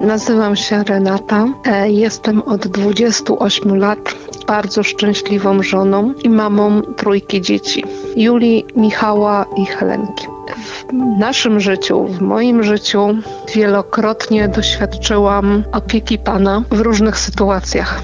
[0.00, 1.46] Nazywam się Renata.
[1.66, 3.98] E, jestem od 28 lat
[4.46, 7.84] bardzo szczęśliwą żoną i mamą trójki dzieci:
[8.16, 10.26] Julii, Michała i Helenki.
[10.88, 13.08] W naszym życiu, w moim życiu
[13.54, 18.02] wielokrotnie doświadczyłam opieki Pana w różnych sytuacjach.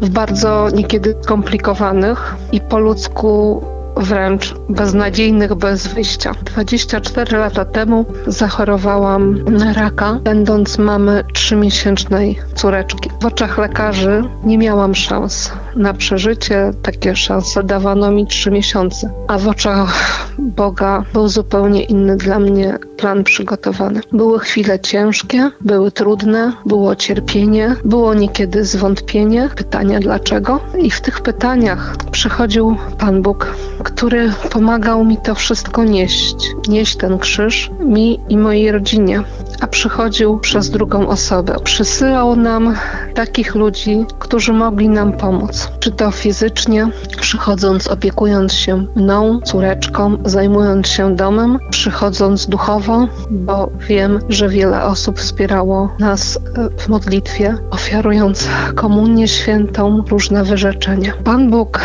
[0.00, 3.62] W bardzo niekiedy skomplikowanych i po ludzku
[4.00, 6.34] wręcz beznadziejnych, bez wyjścia.
[6.44, 13.10] 24 lata temu zachorowałam na raka, będąc mamy trzymiesięcznej córeczki.
[13.20, 16.70] W oczach lekarzy nie miałam szans na przeżycie.
[16.82, 19.94] Takie szanse dawano mi trzy miesiące, a w oczach
[20.38, 24.00] Boga był zupełnie inny dla mnie plan przygotowany.
[24.12, 30.60] Były chwile ciężkie, były trudne, było cierpienie, było niekiedy zwątpienie, pytania dlaczego.
[30.78, 33.46] I w tych pytaniach przychodził Pan Bóg,
[33.84, 36.36] który pomagał mi to wszystko nieść,
[36.68, 39.22] nieść ten krzyż mi i mojej rodzinie,
[39.60, 41.56] a przychodził przez drugą osobę.
[41.64, 42.74] Przysyłał nam
[43.14, 46.88] takich ludzi, którzy mogli nam pomóc, czy to fizycznie,
[47.20, 52.89] przychodząc, opiekując się mną, córeczką, zajmując się domem, przychodząc duchowo,
[53.30, 56.38] bo wiem, że wiele osób wspierało nas
[56.78, 61.12] w modlitwie, ofiarując komunię świętą, różne wyrzeczenia.
[61.24, 61.80] Pan Bóg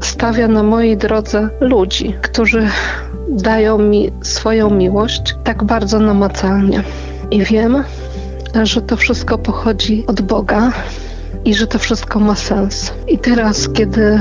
[0.00, 2.68] stawia na mojej drodze ludzi, którzy
[3.28, 6.82] dają mi swoją miłość tak bardzo namacalnie.
[7.30, 7.84] I wiem,
[8.62, 10.72] że to wszystko pochodzi od Boga
[11.44, 12.92] i że to wszystko ma sens.
[13.08, 14.20] I teraz, kiedy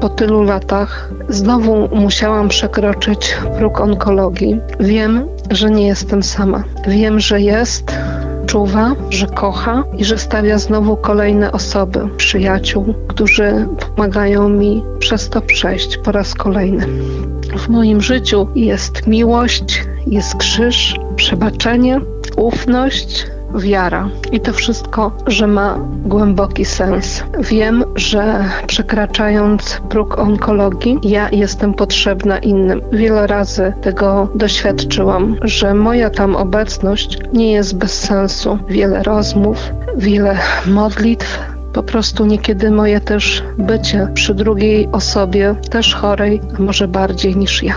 [0.00, 6.64] po tylu latach znowu musiałam przekroczyć próg onkologii, wiem, że nie jestem sama.
[6.88, 7.92] Wiem, że jest
[8.46, 15.40] czuwa, że kocha i że stawia znowu kolejne osoby, przyjaciół, którzy pomagają mi przez to
[15.40, 16.86] przejść po raz kolejny.
[17.58, 22.00] W moim życiu jest miłość, jest krzyż, przebaczenie,
[22.36, 24.08] ufność, wiara.
[24.32, 27.24] I to wszystko, że ma głęboki sens.
[27.38, 32.80] Wiem, że przekraczając próg onkologii, ja jestem potrzebna innym.
[32.92, 38.58] Wiele razy tego doświadczyłam, że moja tam obecność nie jest bez sensu.
[38.68, 40.36] Wiele rozmów, wiele
[40.66, 41.38] modlitw,
[41.72, 47.62] po prostu niekiedy moje też bycie przy drugiej osobie, też chorej, a może bardziej niż
[47.62, 47.74] ja.